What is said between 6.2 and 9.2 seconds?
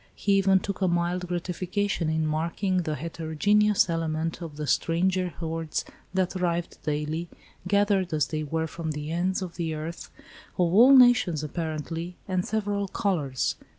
arrived daily, gathered as they were from the